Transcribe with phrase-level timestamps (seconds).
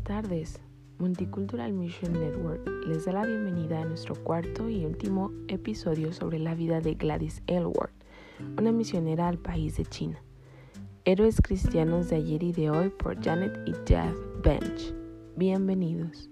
[0.00, 0.60] Buenas tardes.
[0.98, 6.54] Multicultural Mission Network les da la bienvenida a nuestro cuarto y último episodio sobre la
[6.54, 7.92] vida de Gladys Aylward,
[8.58, 10.22] una misionera al país de China.
[11.04, 14.94] Héroes cristianos de ayer y de hoy por Janet y Jeff Bench.
[15.36, 16.30] Bienvenidos.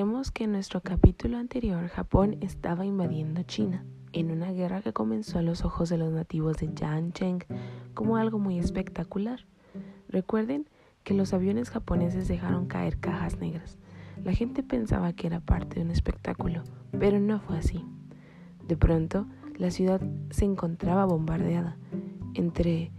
[0.00, 5.38] Recordemos que en nuestro capítulo anterior Japón estaba invadiendo China en una guerra que comenzó
[5.38, 7.44] a los ojos de los nativos de Yancheng
[7.92, 9.44] como algo muy espectacular.
[10.08, 10.70] Recuerden
[11.04, 13.76] que los aviones japoneses dejaron caer cajas negras.
[14.24, 16.62] La gente pensaba que era parte de un espectáculo,
[16.98, 17.84] pero no fue así.
[18.66, 19.26] De pronto,
[19.58, 21.76] la ciudad se encontraba bombardeada.
[22.32, 22.90] Entre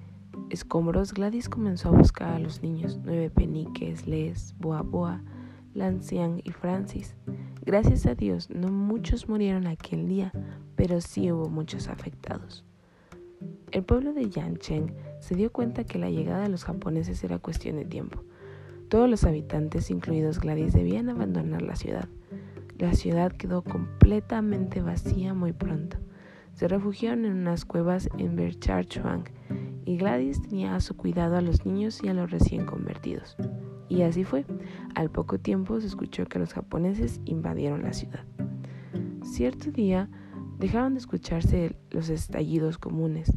[0.52, 5.24] escombros, Gladys comenzó a buscar a los niños, nueve peniques, les, boa boa,
[5.74, 7.16] Lancian y Francis.
[7.64, 10.32] Gracias a Dios, no muchos murieron aquel día,
[10.76, 12.66] pero sí hubo muchos afectados.
[13.72, 17.78] El pueblo de Yancheng se dio cuenta que la llegada de los japoneses era cuestión
[17.78, 18.24] de tiempo.
[18.90, 22.10] Todos los habitantes, incluidos Gladys, debían abandonar la ciudad.
[22.78, 25.98] La ciudad quedó completamente vacía muy pronto.
[26.54, 29.24] Se refugiaron en unas cuevas en Bercharchuang
[29.86, 33.38] y Gladys tenía a su cuidado a los niños y a los recién convertidos.
[33.92, 34.46] Y así fue.
[34.96, 38.24] Al poco tiempo se escuchó que los japoneses invadieron la ciudad.
[39.22, 40.10] Cierto día
[40.60, 43.34] dejaron de escucharse los estallidos comunes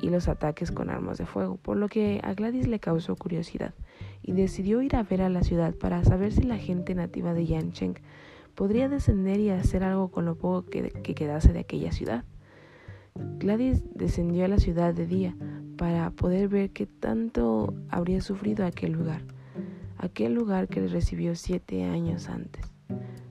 [0.00, 3.74] y los ataques con armas de fuego, por lo que a Gladys le causó curiosidad
[4.22, 7.44] y decidió ir a ver a la ciudad para saber si la gente nativa de
[7.44, 8.00] Yancheng
[8.54, 12.24] podría descender y hacer algo con lo poco que, que quedase de aquella ciudad.
[13.14, 15.36] Gladys descendió a la ciudad de día
[15.76, 19.20] para poder ver qué tanto habría sufrido aquel lugar
[19.98, 22.72] aquel lugar que le recibió siete años antes.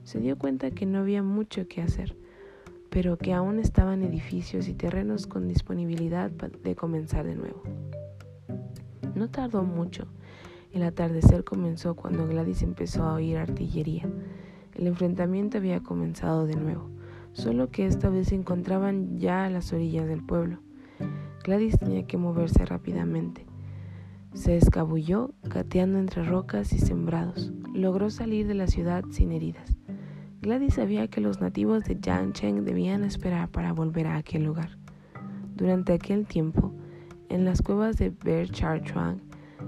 [0.04, 2.16] Se dio cuenta que no había mucho que hacer,
[2.90, 7.62] pero que aún estaban edificios y terrenos con disponibilidad de comenzar de nuevo.
[9.14, 10.06] No tardó mucho.
[10.72, 14.08] El atardecer comenzó cuando Gladys empezó a oír artillería.
[14.74, 16.88] El enfrentamiento había comenzado de nuevo,
[17.32, 20.60] solo que esta vez se encontraban ya a las orillas del pueblo.
[21.42, 23.47] Gladys tenía que moverse rápidamente.
[24.38, 27.52] Se escabulló, gateando entre rocas y sembrados.
[27.74, 29.76] Logró salir de la ciudad sin heridas.
[30.40, 34.78] Gladys sabía que los nativos de Yancheng debían esperar para volver a aquel lugar.
[35.56, 36.72] Durante aquel tiempo,
[37.28, 39.20] en las cuevas de Bercharchuang,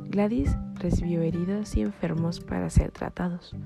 [0.09, 3.57] Gladys recibió heridos y enfermos para ser tratados.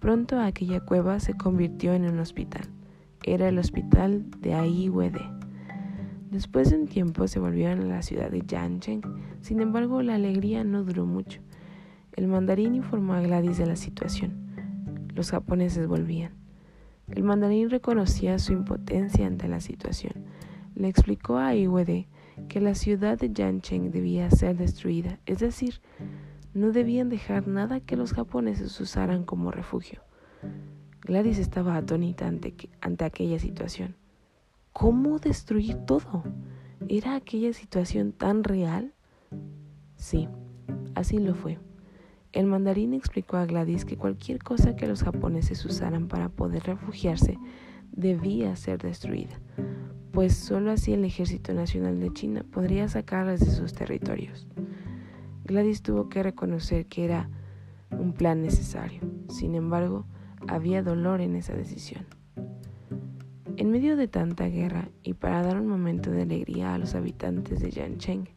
[0.00, 2.62] Pronto aquella cueva se convirtió en un hospital.
[3.22, 5.37] Era el hospital de Aiwede.
[6.30, 9.00] Después de un tiempo se volvieron a la ciudad de Yancheng.
[9.40, 11.40] Sin embargo, la alegría no duró mucho.
[12.16, 14.34] El mandarín informó a Gladys de la situación.
[15.14, 16.32] Los japoneses volvían.
[17.08, 20.12] El mandarín reconocía su impotencia ante la situación.
[20.74, 22.08] Le explicó a Iwede
[22.48, 25.80] que la ciudad de Yancheng debía ser destruida, es decir,
[26.52, 30.02] no debían dejar nada que los japoneses usaran como refugio.
[31.02, 33.96] Gladys estaba atónita ante, ante aquella situación.
[34.78, 36.22] ¿Cómo destruir todo?
[36.88, 38.94] ¿Era aquella situación tan real?
[39.96, 40.28] Sí,
[40.94, 41.58] así lo fue.
[42.30, 47.40] El mandarín explicó a Gladys que cualquier cosa que los japoneses usaran para poder refugiarse
[47.90, 49.40] debía ser destruida,
[50.12, 54.46] pues solo así el Ejército Nacional de China podría sacarlas de sus territorios.
[55.44, 57.28] Gladys tuvo que reconocer que era
[57.90, 59.00] un plan necesario.
[59.28, 60.06] Sin embargo,
[60.46, 62.17] había dolor en esa decisión.
[63.58, 67.58] En medio de tanta guerra y para dar un momento de alegría a los habitantes
[67.58, 68.28] de Yancheng,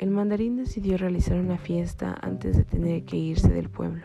[0.00, 4.04] el mandarín decidió realizar una fiesta antes de tener que irse del pueblo.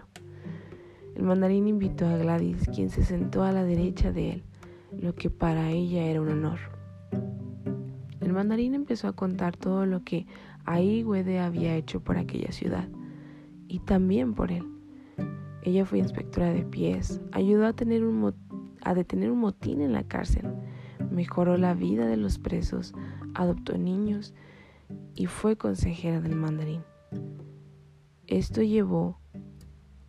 [1.14, 4.44] El mandarín invitó a Gladys, quien se sentó a la derecha de él,
[4.98, 6.60] lo que para ella era un honor.
[8.22, 10.26] El mandarín empezó a contar todo lo que
[10.64, 11.04] Ai
[11.38, 12.88] había hecho por aquella ciudad
[13.68, 14.64] y también por él.
[15.64, 18.22] Ella fue inspectora de pies, ayudó a tener un
[18.86, 20.46] a detener un motín en la cárcel,
[21.12, 22.94] mejoró la vida de los presos,
[23.34, 24.34] adoptó niños
[25.16, 26.84] y fue consejera del mandarín.
[28.28, 29.20] Esto llevó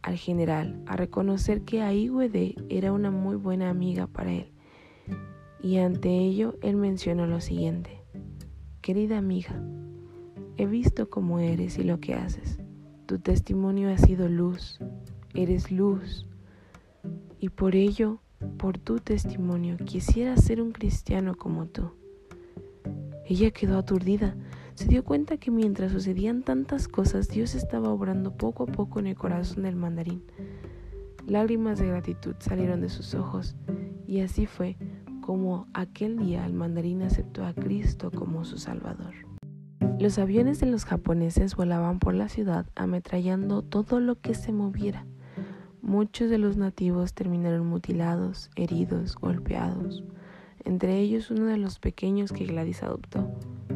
[0.02, 4.52] al general a reconocer que Aigüede era una muy buena amiga para él.
[5.60, 8.02] Y ante ello él mencionó lo siguiente.
[8.82, 9.60] Querida amiga,
[10.56, 12.60] he visto cómo eres y lo que haces.
[13.06, 14.78] Tu testimonio ha sido luz,
[15.34, 16.26] eres luz.
[17.40, 18.20] Y por ello
[18.58, 21.90] por tu testimonio, quisiera ser un cristiano como tú.
[23.24, 24.36] Ella quedó aturdida.
[24.74, 29.08] Se dio cuenta que mientras sucedían tantas cosas, Dios estaba obrando poco a poco en
[29.08, 30.22] el corazón del mandarín.
[31.26, 33.56] Lágrimas de gratitud salieron de sus ojos
[34.06, 34.76] y así fue
[35.20, 39.14] como aquel día el mandarín aceptó a Cristo como su Salvador.
[39.98, 45.04] Los aviones de los japoneses volaban por la ciudad ametrallando todo lo que se moviera.
[45.86, 50.02] Muchos de los nativos terminaron mutilados, heridos, golpeados,
[50.64, 53.30] entre ellos uno de los pequeños que Gladys adoptó,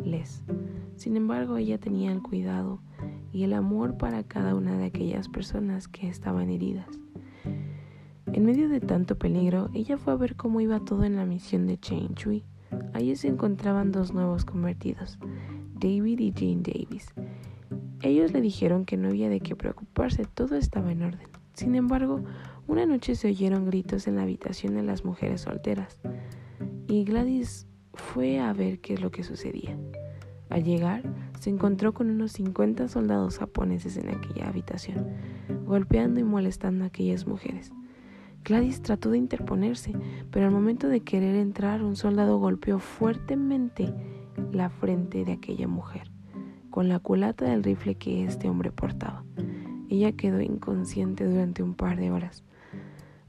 [0.04, 0.42] Les.
[0.96, 2.80] Sin embargo, ella tenía el cuidado
[3.32, 6.88] y el amor para cada una de aquellas personas que estaban heridas.
[8.32, 11.68] En medio de tanto peligro, ella fue a ver cómo iba todo en la misión
[11.68, 12.42] de Chain Chui.
[12.92, 15.20] Allí se encontraban dos nuevos convertidos,
[15.74, 17.14] David y Jane Davis.
[18.02, 21.29] Ellos le dijeron que no había de qué preocuparse, todo estaba en orden.
[21.60, 22.24] Sin embargo,
[22.68, 26.00] una noche se oyeron gritos en la habitación de las mujeres solteras,
[26.88, 29.76] y Gladys fue a ver qué es lo que sucedía.
[30.48, 31.02] Al llegar,
[31.38, 35.06] se encontró con unos 50 soldados japoneses en aquella habitación,
[35.66, 37.72] golpeando y molestando a aquellas mujeres.
[38.42, 39.92] Gladys trató de interponerse,
[40.30, 43.92] pero al momento de querer entrar, un soldado golpeó fuertemente
[44.50, 46.10] la frente de aquella mujer
[46.70, 49.24] con la culata del rifle que este hombre portaba.
[49.90, 52.44] Ella quedó inconsciente durante un par de horas.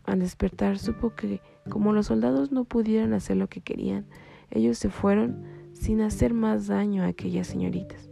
[0.04, 4.06] Al despertar supo que, como los soldados no pudieron hacer lo que querían,
[4.52, 5.44] ellos se fueron
[5.74, 8.12] sin hacer más daño a aquellas señoritas.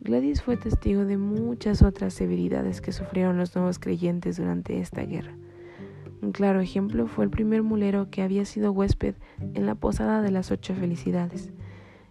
[0.00, 5.34] Gladys fue testigo de muchas otras severidades que sufrieron los nuevos creyentes durante esta guerra.
[6.20, 9.14] Un claro ejemplo fue el primer mulero que había sido huésped
[9.54, 11.50] en la posada de las ocho felicidades.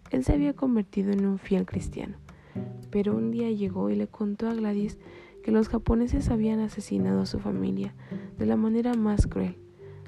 [0.10, 2.18] Él se había convertido en un fiel cristiano,
[2.90, 4.98] pero un día llegó y le contó a Gladys
[5.44, 7.94] que los japoneses habían asesinado a su familia
[8.38, 9.58] de la manera más cruel.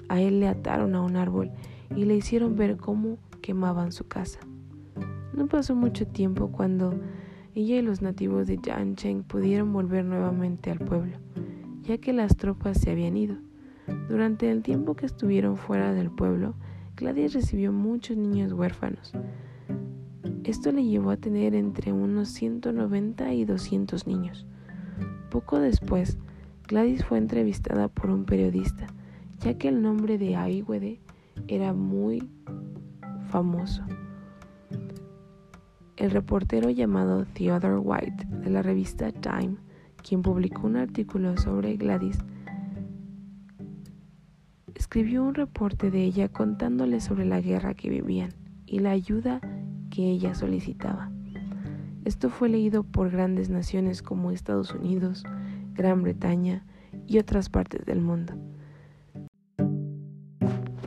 [0.09, 1.51] A él le ataron a un árbol
[1.95, 4.39] y le hicieron ver cómo quemaban su casa.
[5.33, 6.99] No pasó mucho tiempo cuando
[7.55, 11.17] ella y los nativos de Yancheng pudieron volver nuevamente al pueblo,
[11.81, 13.37] ya que las tropas se habían ido.
[14.09, 16.53] Durante el tiempo que estuvieron fuera del pueblo,
[16.95, 19.13] Gladys recibió muchos niños huérfanos.
[20.43, 24.45] Esto le llevó a tener entre unos 190 y 200 niños.
[25.29, 26.17] Poco después,
[26.67, 28.87] Gladys fue entrevistada por un periodista,
[29.39, 30.99] ya que el nombre de Aiwede
[31.47, 32.29] era muy
[33.29, 33.83] famoso.
[35.97, 39.57] El reportero llamado Theodore White de la revista Time,
[40.01, 42.17] quien publicó un artículo sobre Gladys,
[44.73, 48.33] escribió un reporte de ella contándole sobre la guerra que vivían
[48.65, 49.39] y la ayuda
[49.89, 51.10] que ella solicitaba.
[52.03, 55.23] Esto fue leído por grandes naciones como Estados Unidos,
[55.73, 56.65] Gran Bretaña
[57.07, 58.33] y otras partes del mundo.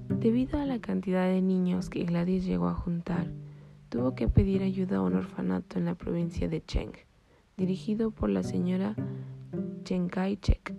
[0.08, 3.30] Debido a la cantidad de niños que Gladys llegó a juntar,
[3.90, 6.92] tuvo que pedir ayuda a un orfanato en la provincia de Cheng,
[7.56, 8.96] dirigido por la señora
[9.84, 10.74] Chen Kai-chek.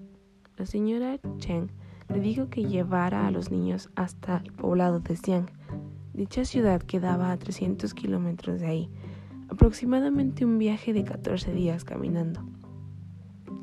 [0.57, 1.69] La señora Cheng
[2.09, 5.45] le dijo que llevara a los niños hasta el poblado de Xiang.
[6.13, 8.89] Dicha ciudad quedaba a 300 kilómetros de ahí,
[9.49, 12.41] aproximadamente un viaje de 14 días caminando.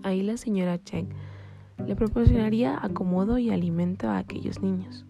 [0.02, 1.08] Ahí la señora Cheng
[1.86, 5.04] le proporcionaría acomodo y alimento a aquellos niños.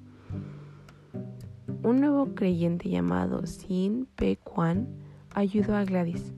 [1.82, 4.88] Un nuevo creyente llamado Sin Pe Quan
[5.34, 6.32] ayudó a Gladys.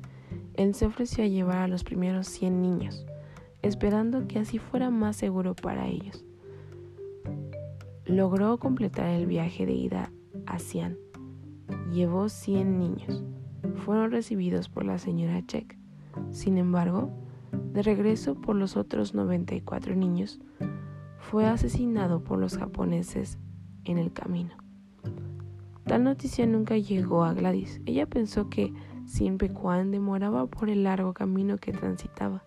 [0.54, 3.04] Él se ofreció a llevar a los primeros 100 niños,
[3.62, 6.24] esperando que así fuera más seguro para ellos
[8.06, 10.12] logró completar el viaje de ida
[10.46, 10.98] a Xi'an.
[11.92, 13.24] Llevó 100 niños.
[13.84, 15.76] Fueron recibidos por la señora Check.
[16.30, 17.10] Sin embargo,
[17.72, 20.40] de regreso por los otros 94 niños,
[21.18, 23.38] fue asesinado por los japoneses
[23.84, 24.54] en el camino.
[25.84, 27.80] Tal noticia nunca llegó a Gladys.
[27.84, 28.72] Ella pensó que
[29.06, 32.44] siempre Quan demoraba por el largo camino que transitaba.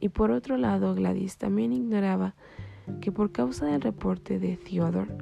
[0.00, 2.34] Y por otro lado, Gladys también ignoraba
[3.00, 5.16] que por causa del reporte de Theodore,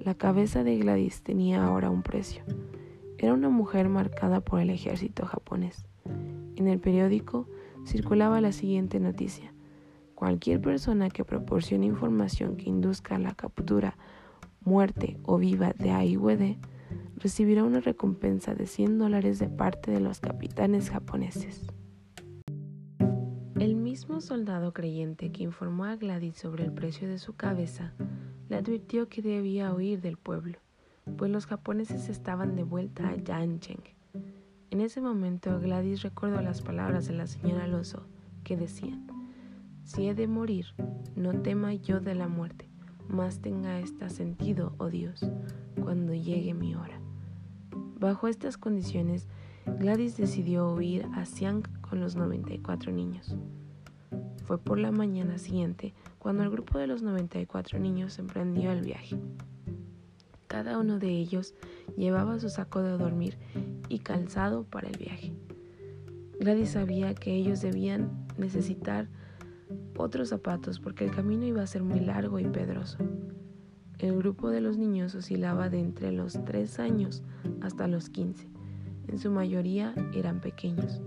[0.00, 2.42] la cabeza de Gladys tenía ahora un precio.
[3.18, 5.86] Era una mujer marcada por el ejército japonés.
[6.56, 7.48] En el periódico
[7.84, 9.52] circulaba la siguiente noticia.
[10.14, 13.96] Cualquier persona que proporcione información que induzca la captura,
[14.60, 16.58] muerte o viva de Aiwede
[17.16, 21.66] recibirá una recompensa de 100 dólares de parte de los capitanes japoneses.
[23.58, 27.92] El mismo soldado creyente que informó a Gladys sobre el precio de su cabeza
[28.48, 30.58] le advirtió que debía huir del pueblo,
[31.16, 33.82] pues los japoneses estaban de vuelta a Yancheng.
[34.70, 38.06] En ese momento Gladys recordó las palabras de la señora Alonso
[38.44, 39.06] que decían,
[39.84, 40.66] si he de morir,
[41.16, 42.68] no tema yo de la muerte,
[43.08, 45.26] más tenga esta sentido, oh Dios,
[45.82, 47.00] cuando llegue mi hora.
[47.98, 49.26] Bajo estas condiciones,
[49.78, 53.36] Gladys decidió huir a Xiang con los 94 niños.
[54.44, 59.18] Fue por la mañana siguiente cuando el grupo de los 94 niños emprendió el viaje.
[60.48, 61.54] Cada uno de ellos
[61.96, 63.36] llevaba su saco de dormir
[63.88, 65.34] y calzado para el viaje.
[66.40, 69.08] Gladys sabía que ellos debían necesitar
[69.96, 72.98] otros zapatos porque el camino iba a ser muy largo y pedroso.
[73.98, 77.22] El grupo de los niños oscilaba de entre los 3 años
[77.60, 78.48] hasta los 15.
[79.08, 81.02] En su mayoría eran pequeños.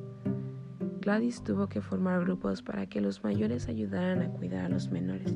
[0.99, 5.35] Gladys tuvo que formar grupos para que los mayores ayudaran a cuidar a los menores.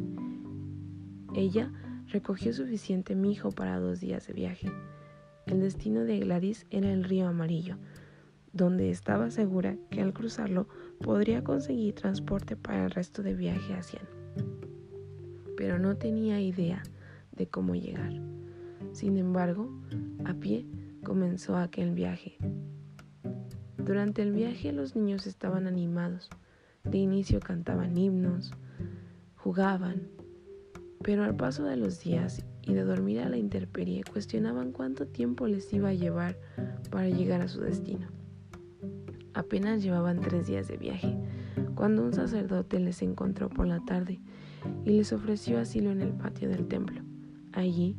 [1.34, 1.72] Ella
[2.16, 4.72] recogió suficiente mijo para dos días de viaje.
[5.48, 7.76] El destino de Gladys era el río Amarillo,
[8.54, 10.70] donde estaba segura que al cruzarlo
[11.02, 14.00] podría conseguir transporte para el resto de viaje hacia.
[15.58, 16.84] Pero no tenía idea
[17.34, 18.14] de cómo llegar.
[18.94, 19.70] Sin embargo,
[20.24, 20.66] a pie
[21.04, 22.38] comenzó aquel viaje.
[23.78, 26.30] Durante el viaje los niños estaban animados.
[26.86, 28.54] De inicio cantaban himnos,
[29.36, 30.15] jugaban,
[31.06, 35.46] pero al paso de los días y de dormir a la intemperie cuestionaban cuánto tiempo
[35.46, 36.36] les iba a llevar
[36.90, 38.08] para llegar a su destino.
[39.36, 41.16] Apenas llevaban tres días de viaje,
[41.76, 44.20] cuando un sacerdote les encontró por la tarde
[44.84, 47.02] y les ofreció asilo en el patio del templo.
[47.52, 47.96] Allí,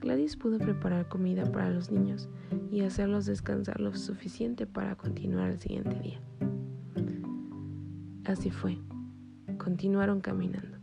[0.00, 2.30] Gladys pudo preparar comida para los niños
[2.70, 6.20] y hacerlos descansar lo suficiente para continuar el siguiente día.
[8.24, 8.78] Así fue.
[9.58, 10.75] Continuaron caminando.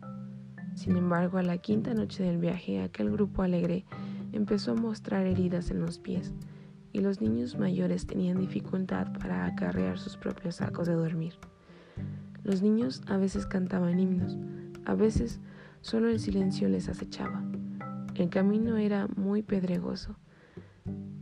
[0.75, 3.85] Sin embargo, a la quinta noche del viaje, aquel grupo alegre
[4.31, 6.33] empezó a mostrar heridas en los pies
[6.91, 11.33] y los niños mayores tenían dificultad para acarrear sus propios sacos de dormir.
[12.43, 14.37] Los niños a veces cantaban himnos,
[14.85, 15.39] a veces
[15.81, 17.43] solo el silencio les acechaba.
[18.15, 20.15] El camino era muy pedregoso.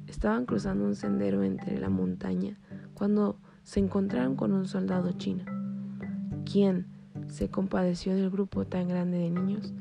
[0.08, 2.60] Estaban cruzando un sendero entre la montaña
[2.94, 5.46] cuando se encontraron con un soldado chino,
[6.44, 6.88] quien,
[7.32, 9.74] se compadeció del grupo tan grande de niños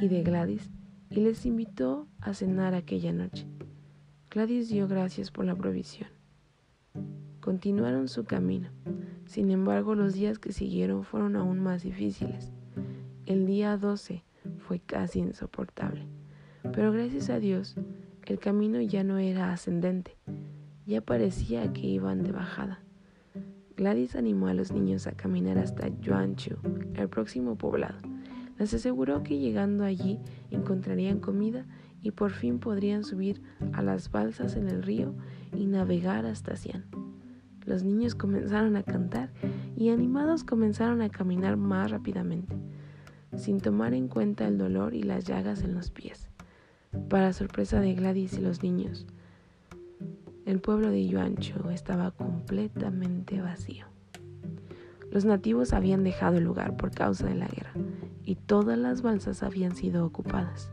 [0.00, 0.68] y de Gladys
[1.10, 3.46] y les invitó a cenar aquella noche.
[4.30, 6.08] Gladys dio gracias por la provisión.
[7.40, 8.70] Continuaron su camino.
[9.26, 12.50] Sin embargo, los días que siguieron fueron aún más difíciles.
[13.26, 14.24] El día 12
[14.58, 16.08] fue casi insoportable.
[16.72, 17.76] Pero gracias a Dios,
[18.26, 20.16] el camino ya no era ascendente,
[20.86, 22.82] ya parecía que iban de bajada.
[23.76, 26.56] Gladys animó a los niños a caminar hasta Yuanchu,
[26.94, 27.98] el próximo poblado.
[28.58, 30.18] Les aseguró que llegando allí
[30.50, 31.66] encontrarían comida
[32.02, 33.40] y por fin podrían subir
[33.72, 35.14] a las balsas en el río
[35.56, 36.84] y navegar hasta Xi'an.
[37.64, 39.32] Los niños comenzaron a cantar
[39.76, 42.56] y animados comenzaron a caminar más rápidamente,
[43.36, 46.28] sin tomar en cuenta el dolor y las llagas en los pies.
[47.08, 49.06] Para sorpresa de Gladys y los niños,
[50.44, 53.86] el pueblo de Yuancho estaba completamente vacío.
[55.10, 57.72] Los nativos habían dejado el lugar por causa de la guerra
[58.24, 60.70] y todas las balsas habían sido ocupadas.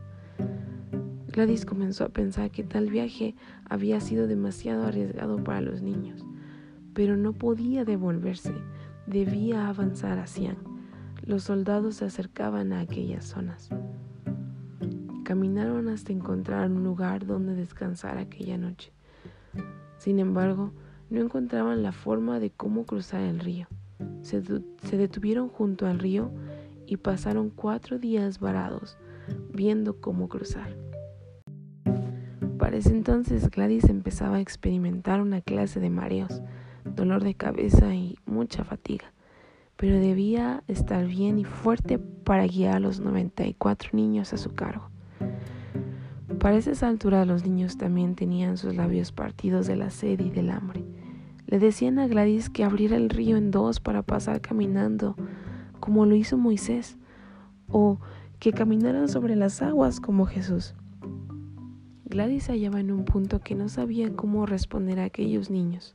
[1.28, 3.36] Gladys comenzó a pensar que tal viaje
[3.68, 6.24] había sido demasiado arriesgado para los niños,
[6.92, 8.54] pero no podía devolverse,
[9.06, 10.56] debía avanzar a Xi'an.
[11.22, 13.68] Los soldados se acercaban a aquellas zonas.
[15.22, 18.92] Caminaron hasta encontrar un lugar donde descansar aquella noche.
[19.98, 20.72] Sin embargo,
[21.10, 23.66] no encontraban la forma de cómo cruzar el río.
[24.22, 24.40] Se,
[24.96, 26.30] detuvieron junto al río
[26.86, 28.96] y pasaron cuatro días varados
[29.52, 30.76] viendo cómo cruzar.
[32.58, 36.42] Para ese entonces Gladys empezaba a experimentar una clase de mareos,
[36.84, 39.12] dolor de cabeza y mucha fatiga,
[39.76, 44.90] pero debía estar bien y fuerte para guiar a los 94 niños a su cargo.
[46.40, 50.48] Para esa altura los niños también tenían sus labios partidos de la sed y del
[50.48, 50.82] hambre.
[51.46, 55.16] Le decían a Gladys que abriera el río en dos para pasar caminando,
[55.80, 56.96] como lo hizo Moisés,
[57.68, 57.98] o
[58.38, 60.74] que caminaran sobre las aguas como Jesús.
[62.06, 65.94] Gladys se hallaba en un punto que no sabía cómo responder a aquellos niños.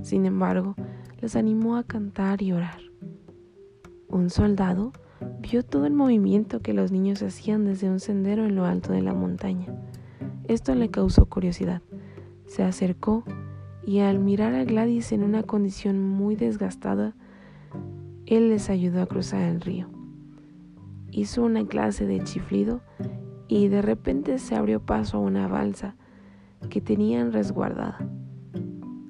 [0.00, 0.74] Sin embargo,
[1.20, 2.80] les animó a cantar y orar.
[4.08, 4.92] Un soldado
[5.40, 9.02] vio todo el movimiento que los niños hacían desde un sendero en lo alto de
[9.02, 9.66] la montaña.
[10.48, 11.82] Esto le causó curiosidad.
[12.46, 13.24] Se acercó
[13.84, 17.14] y al mirar a Gladys en una condición muy desgastada,
[18.26, 19.88] él les ayudó a cruzar el río.
[21.12, 22.80] Hizo una clase de chiflido
[23.48, 25.94] y de repente se abrió paso a una balsa
[26.68, 28.08] que tenían resguardada.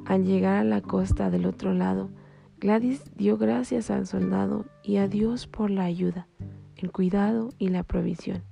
[0.05, 2.11] Al llegar a la costa del otro lado,
[2.59, 6.27] Gladys dio gracias al soldado y a Dios por la ayuda,
[6.77, 8.43] el cuidado y la provisión.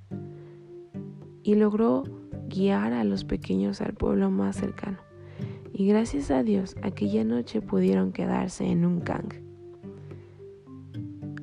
[1.42, 2.04] Y logró
[2.46, 4.98] guiar a los pequeños al pueblo más cercano.
[5.72, 9.32] Y gracias a Dios aquella noche pudieron quedarse en un gang.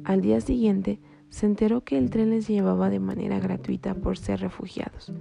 [0.03, 0.99] Al día siguiente,
[1.29, 5.11] se enteró que el tren les llevaba de manera gratuita por ser refugiados.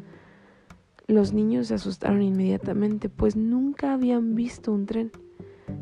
[1.07, 5.11] Los niños se asustaron inmediatamente, pues nunca habían visto un tren.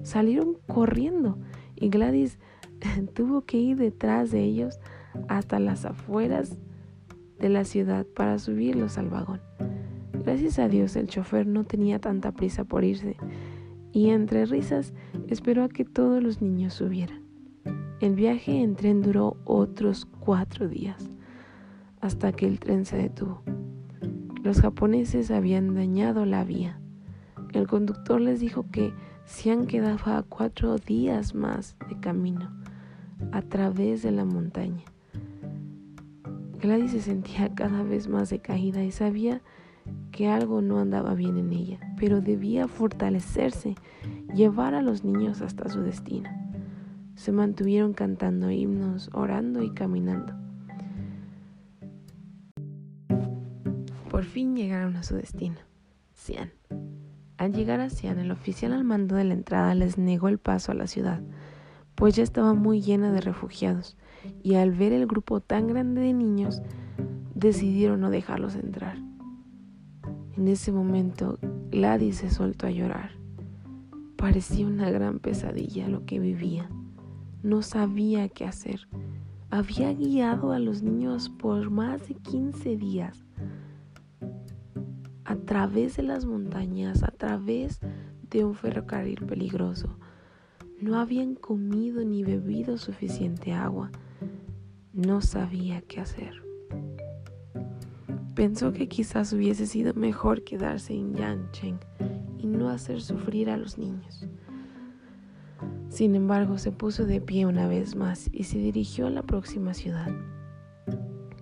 [0.02, 1.38] Salieron corriendo
[1.76, 2.38] y Gladys
[3.14, 4.78] tuvo que ir detrás de ellos
[5.28, 6.59] hasta las afueras
[7.38, 9.40] de la ciudad para subirlos al vagón.
[10.12, 13.16] Gracias a Dios el chofer no tenía tanta prisa por irse
[13.92, 14.92] y entre risas
[15.28, 17.23] esperó a que todos los niños subieran.
[18.00, 21.11] El viaje en tren duró otros cuatro días,
[22.00, 23.42] hasta que el tren se detuvo.
[24.42, 26.80] Los japoneses habían dañado la vía.
[27.52, 28.92] El conductor les dijo que
[29.28, 32.50] se han quedado cuatro días más de camino
[33.30, 34.82] a través de la montaña.
[36.61, 39.42] Gladys se sentía cada vez más decaída y sabía
[40.12, 43.75] que algo no andaba bien en ella, pero debía fortalecerse,
[44.35, 46.30] llevar a los niños hasta su destino.
[47.14, 50.32] Se mantuvieron cantando himnos, orando y caminando.
[54.11, 55.58] Por fin llegaron a su destino,
[56.14, 56.58] Xi'an.
[57.38, 60.73] Al llegar a Xi'an, el oficial al mando de la entrada les negó el paso
[60.73, 61.23] a la ciudad,
[61.95, 63.97] pues ya estaba muy llena de refugiados,
[64.42, 66.62] y al ver el grupo tan grande de niños,
[67.37, 68.99] decidieron no dejarlos entrar.
[70.37, 71.38] En ese momento,
[71.71, 73.12] Gladys se soltó a llorar.
[74.16, 76.68] Parecía una gran pesadilla lo que vivía.
[77.45, 78.88] No sabía qué hacer.
[79.50, 83.27] Había guiado a los niños por más de 15 días
[85.28, 87.80] a través de las montañas, a través
[88.30, 89.99] de un ferrocarril peligroso.
[90.80, 93.90] No habían comido ni bebido suficiente agua.
[94.94, 96.42] No sabía qué hacer.
[98.35, 101.78] Pensó que quizás hubiese sido mejor quedarse en Yancheng
[102.38, 104.26] y no hacer sufrir a los niños.
[105.90, 109.74] Sin embargo, se puso de pie una vez más y se dirigió a la próxima
[109.74, 110.11] ciudad.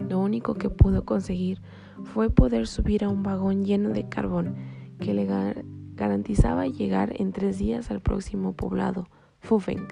[0.08, 1.60] Lo único que pudo conseguir
[2.04, 4.56] fue poder subir a un vagón lleno de carbón
[5.00, 5.26] que le
[5.94, 9.08] garantizaba llegar en tres días al próximo poblado,
[9.40, 9.88] Fufeng.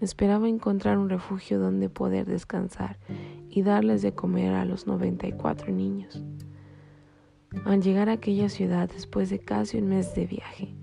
[0.00, 2.98] Esperaba encontrar un refugio donde poder descansar
[3.48, 6.22] y darles de comer a los 94 niños.
[7.64, 10.74] Al llegar a aquella ciudad después de casi un mes de viaje,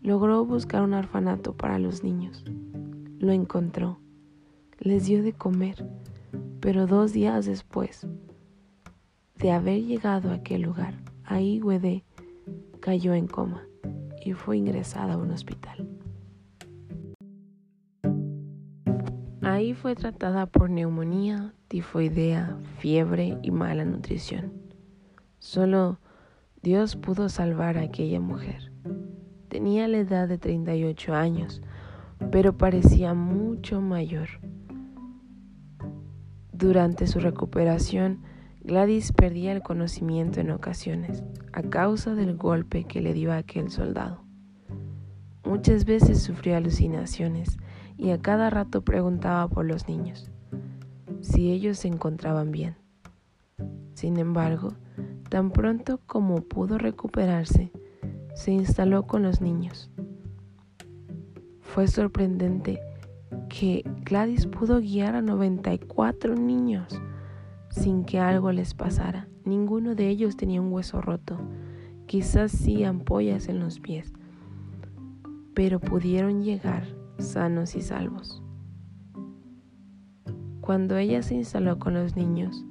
[0.00, 2.44] logró buscar un orfanato para los niños.
[3.18, 4.00] Lo encontró,
[4.78, 5.86] les dio de comer,
[6.60, 8.06] pero dos días después
[9.36, 10.94] de haber llegado a aquel lugar,
[11.24, 12.04] ahí Wede
[12.80, 13.66] cayó en coma
[14.24, 15.88] y fue ingresada a un hospital.
[19.42, 24.52] Ahí fue tratada por neumonía, tifoidea, fiebre y mala nutrición.
[25.38, 25.98] Solo
[26.62, 28.70] Dios pudo salvar a aquella mujer.
[29.48, 31.62] Tenía la edad de 38 años,
[32.30, 34.28] pero parecía mucho mayor.
[36.60, 38.20] Durante su recuperación,
[38.62, 41.22] Gladys perdía el conocimiento en ocasiones
[41.54, 44.22] a causa del golpe que le dio a aquel soldado.
[45.42, 47.56] Muchas veces sufrió alucinaciones
[47.96, 50.30] y a cada rato preguntaba por los niños,
[51.22, 52.76] si ellos se encontraban bien.
[53.94, 54.74] Sin embargo,
[55.30, 57.72] tan pronto como pudo recuperarse,
[58.34, 59.90] se instaló con los niños.
[61.60, 62.80] Fue sorprendente
[63.48, 67.00] que Gladys pudo guiar a 94 niños
[67.70, 69.28] sin que algo les pasara.
[69.44, 71.38] Ninguno de ellos tenía un hueso roto,
[72.06, 74.12] quizás sí ampollas en los pies,
[75.54, 76.84] pero pudieron llegar
[77.18, 78.42] sanos y salvos.
[80.60, 82.64] Cuando ella se instaló con los niños,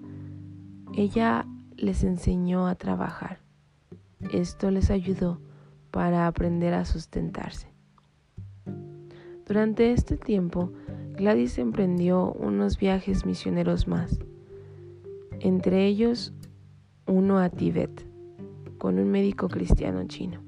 [0.94, 1.46] ella
[1.76, 3.40] les enseñó a trabajar.
[4.32, 5.42] Esto les ayudó
[5.92, 7.68] para aprender a sustentarse.
[9.50, 10.72] Durante este tiempo,
[11.18, 14.20] Gladys emprendió unos viajes misioneros más,
[15.40, 16.36] entre ellos
[17.08, 18.06] uno a Tíbet,
[18.78, 20.44] con un médico cristiano chino.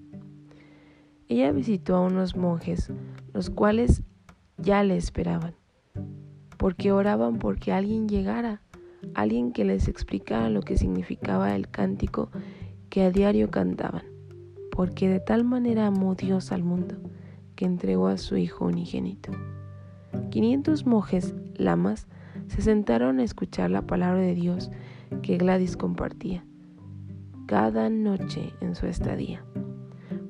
[1.29, 2.91] Ella visitó a unos monjes,
[3.33, 4.03] los cuales
[4.59, 5.55] ya le esperaban,
[6.59, 8.61] porque oraban porque alguien llegara,
[9.15, 12.29] alguien que les explicara lo que significaba el cántico
[12.91, 14.03] que a diario cantaban,
[14.69, 16.97] porque de tal manera amó Dios al mundo,
[17.61, 19.31] que entregó a su Hijo unigénito.
[20.31, 22.07] 500 monjes lamas
[22.47, 24.71] se sentaron a escuchar la palabra de Dios
[25.21, 26.43] que Gladys compartía
[27.45, 29.45] cada noche en su estadía.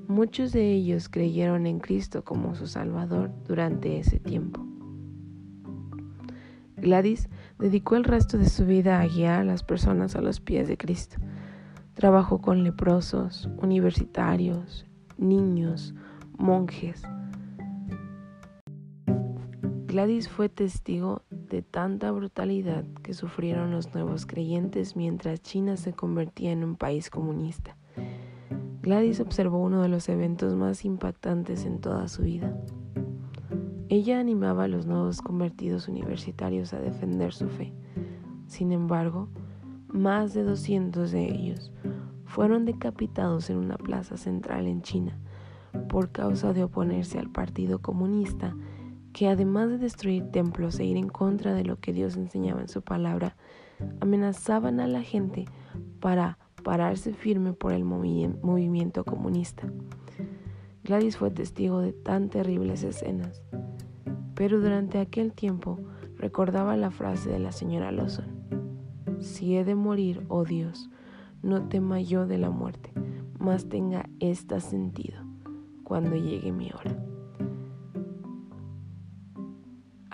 [0.10, 4.66] Muchos de ellos creyeron en Cristo como su Salvador durante ese tiempo.
[6.76, 10.68] Gladys dedicó el resto de su vida a guiar a las personas a los pies
[10.68, 11.16] de Cristo.
[11.94, 14.86] Trabajó con leprosos, universitarios,
[15.18, 15.96] niños,
[16.38, 17.04] monjes.
[19.92, 26.54] Gladys fue testigo de tanta brutalidad que sufrieron los nuevos creyentes mientras China se convertía
[26.54, 27.76] en un país comunista.
[28.82, 32.56] Gladys observó uno de los eventos más impactantes en toda su vida.
[33.90, 37.74] Ella animaba a los nuevos convertidos universitarios a defender su fe.
[38.48, 39.28] Sin embargo,
[39.90, 41.74] más de 200 de ellos
[42.24, 45.20] fueron decapitados en una plaza central en China
[45.90, 48.56] por causa de oponerse al Partido Comunista
[49.14, 52.68] que además de destruir templos e ir en contra de lo que Dios enseñaba en
[52.68, 53.36] su palabra,
[54.00, 55.46] amenazaban a la gente
[56.00, 59.68] para pararse firme por el movimiento comunista.
[60.84, 63.44] Gladys fue testigo de tan terribles escenas,
[64.36, 65.80] pero durante aquel tiempo
[66.18, 68.26] recordaba la frase de la señora Lawson,
[69.20, 70.90] si he de morir, oh Dios,
[71.44, 72.92] no tema yo de la muerte,
[73.40, 75.24] mas tenga esta sentido
[75.84, 77.11] cuando llegue mi hora.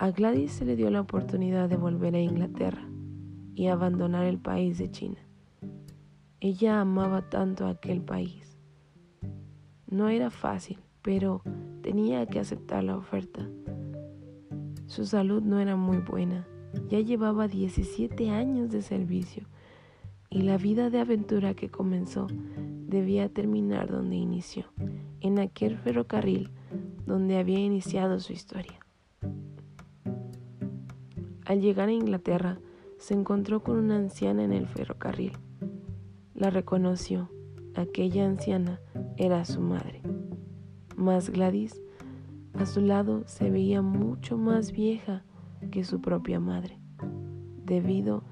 [0.00, 2.88] A Gladys se le dio la oportunidad de volver a Inglaterra
[3.56, 5.18] y abandonar el país de China.
[6.38, 8.56] Ella amaba tanto aquel país.
[9.88, 11.42] No era fácil, pero
[11.82, 13.50] tenía que aceptar la oferta.
[14.86, 16.46] Su salud no era muy buena.
[16.88, 19.48] Ya llevaba 17 años de servicio
[20.30, 22.28] y la vida de aventura que comenzó
[22.86, 24.66] debía terminar donde inició,
[25.20, 26.52] en aquel ferrocarril
[27.04, 28.78] donde había iniciado su historia.
[31.48, 32.58] Al llegar a Inglaterra,
[32.98, 35.32] se encontró con una anciana en el ferrocarril.
[36.34, 37.30] La reconoció.
[37.74, 38.80] Aquella anciana
[39.16, 40.02] era su madre.
[40.94, 41.80] Mas Gladys,
[42.52, 45.24] a su lado, se veía mucho más vieja
[45.70, 46.80] que su propia madre,
[47.64, 48.24] debido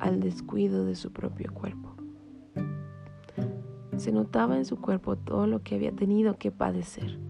[0.00, 1.94] al descuido de su propio cuerpo.
[3.96, 7.20] Se notaba en su cuerpo todo lo que había tenido que padecer,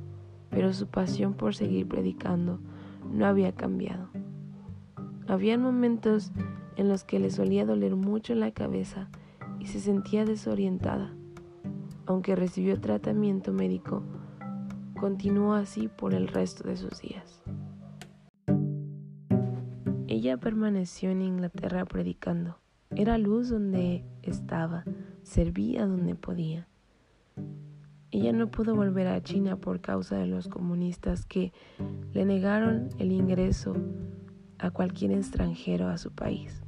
[0.49, 2.61] pero su pasión por seguir predicando
[3.13, 4.09] no había cambiado.
[5.29, 6.33] Habían momentos
[6.77, 9.11] en los que le solía doler mucho la cabeza
[9.61, 11.13] y se sentía desorientada.
[12.07, 14.03] Aunque recibió tratamiento médico,
[14.99, 17.43] continuó así por el resto de sus días.
[20.07, 22.57] Ella permaneció en Inglaterra predicando.
[22.97, 24.85] Era luz donde estaba,
[25.25, 26.67] servía donde podía.
[28.11, 31.53] Ella no pudo volver a China por causa de los comunistas que
[32.15, 33.77] le negaron el ingreso
[34.59, 36.63] a cualquier extranjero a su país.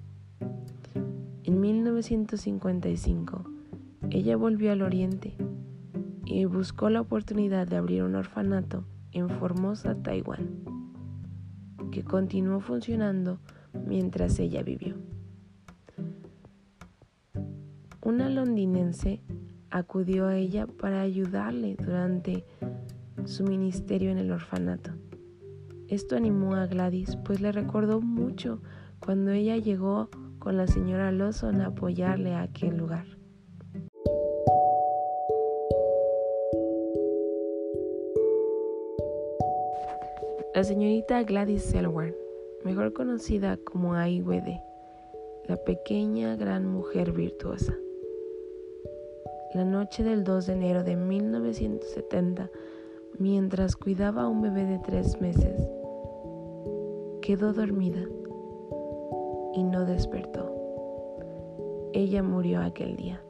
[1.45, 3.45] En 1955,
[4.11, 5.37] ella volvió al Oriente
[6.25, 10.49] y buscó la oportunidad de abrir un orfanato en Formosa, Taiwán,
[11.91, 13.41] que continuó funcionando
[13.87, 14.95] mientras ella vivió.
[18.03, 19.21] Una londinense
[19.71, 22.45] acudió a ella para ayudarle durante
[23.25, 24.93] su ministerio en el orfanato.
[25.91, 28.63] Esto animó a Gladys, pues le recordó mucho
[29.01, 33.07] cuando ella llegó con la señora Lawson a apoyarle a aquel lugar.
[40.55, 42.15] La señorita Gladys Selwyn,
[42.65, 44.61] mejor conocida como AIWD,
[45.49, 47.75] la pequeña gran mujer virtuosa.
[49.55, 52.49] La noche del 2 de enero de 1970,
[53.19, 55.69] mientras cuidaba a un bebé de tres meses,
[57.21, 58.01] quedó dormida
[59.55, 60.51] y no despertó.
[61.93, 63.23] Ella murió aquel día.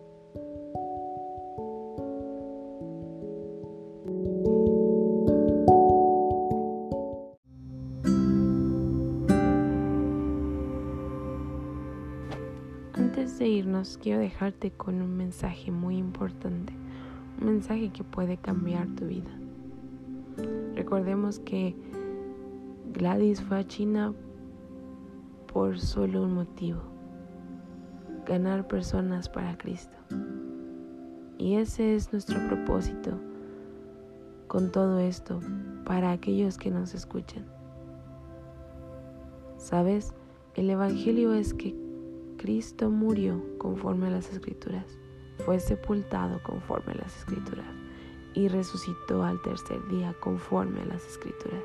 [12.92, 16.72] Antes de irnos, quiero dejarte con un mensaje muy importante,
[17.40, 19.30] un mensaje que puede cambiar tu vida.
[20.74, 21.74] Recordemos que
[22.92, 24.12] Gladys fue a China
[25.52, 26.82] por solo un motivo,
[28.26, 29.96] ganar personas para Cristo.
[31.38, 33.18] Y ese es nuestro propósito
[34.48, 35.40] con todo esto
[35.84, 37.46] para aquellos que nos escuchan.
[39.56, 40.12] ¿Sabes?
[40.54, 41.76] El Evangelio es que
[42.38, 44.98] Cristo murió conforme a las escrituras,
[45.46, 47.66] fue sepultado conforme a las escrituras
[48.34, 51.62] y resucitó al tercer día conforme a las escrituras.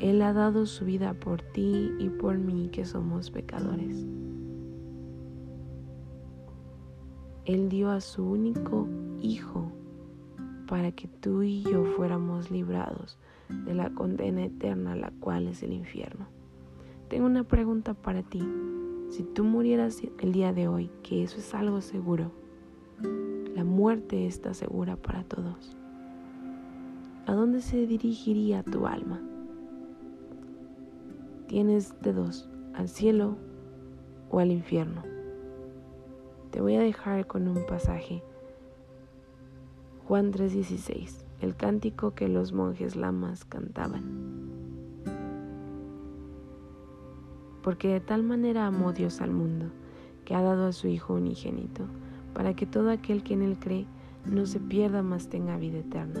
[0.00, 4.06] Él ha dado su vida por ti y por mí que somos pecadores.
[7.46, 8.88] Él dio a su único
[9.20, 9.72] Hijo
[10.66, 15.72] para que tú y yo fuéramos librados de la condena eterna, la cual es el
[15.72, 16.26] infierno.
[17.08, 18.42] Tengo una pregunta para ti.
[19.08, 22.32] Si tú murieras el día de hoy, que eso es algo seguro,
[23.54, 25.76] la muerte está segura para todos.
[27.26, 29.18] ¿A dónde se dirigiría tu alma?
[31.46, 33.38] Tienes de dos, al cielo
[34.28, 35.02] o al infierno.
[36.50, 38.22] Te voy a dejar con un pasaje.
[40.06, 44.02] Juan 3:16, el cántico que los monjes lamas cantaban.
[47.62, 49.70] Porque de tal manera amó Dios al mundo,
[50.26, 51.86] que ha dado a su Hijo unigénito,
[52.34, 53.86] para que todo aquel que en él cree
[54.26, 56.20] no se pierda, mas tenga vida eterna.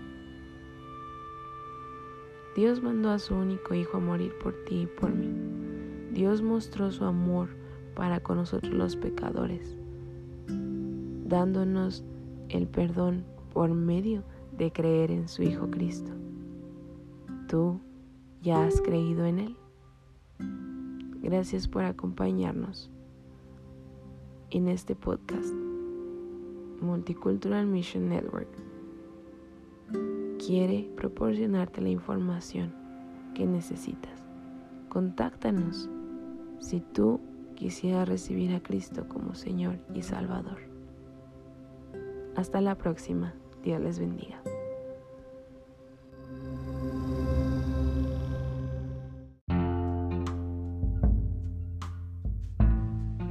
[2.55, 5.33] Dios mandó a su único Hijo a morir por ti y por mí.
[6.13, 7.49] Dios mostró su amor
[7.95, 9.77] para con nosotros los pecadores,
[11.25, 12.03] dándonos
[12.49, 14.23] el perdón por medio
[14.57, 16.11] de creer en su Hijo Cristo.
[17.47, 17.79] ¿Tú
[18.41, 19.57] ya has creído en Él?
[21.21, 22.89] Gracias por acompañarnos
[24.49, 25.53] en este podcast
[26.81, 28.49] Multicultural Mission Network.
[30.43, 32.73] Quiere proporcionarte la información
[33.35, 34.23] que necesitas.
[34.89, 35.87] Contáctanos
[36.59, 37.21] si tú
[37.53, 40.57] quisieras recibir a Cristo como Señor y Salvador.
[42.35, 43.35] Hasta la próxima.
[43.61, 44.41] Dios les bendiga.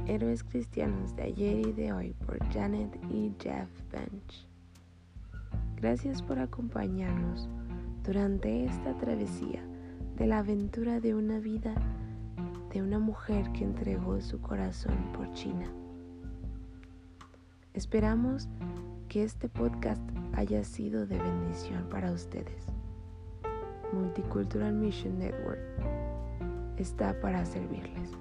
[0.07, 4.50] Héroes Cristianos de ayer y de hoy por Janet y Jeff Bench.
[5.81, 7.49] Gracias por acompañarnos
[8.03, 9.63] durante esta travesía
[10.15, 11.73] de la aventura de una vida
[12.71, 15.65] de una mujer que entregó su corazón por China.
[17.73, 18.47] Esperamos
[19.09, 22.67] que este podcast haya sido de bendición para ustedes.
[23.91, 25.61] Multicultural Mission Network
[26.77, 28.11] está para servirles.